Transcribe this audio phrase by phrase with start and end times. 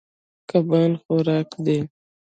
[0.49, 1.79] کبان خوراک دي.